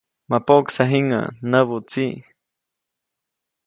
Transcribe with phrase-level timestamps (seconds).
[0.29, 2.17] ‒ma poʼksa jiŋäʼ‒ näbu tsiʼ.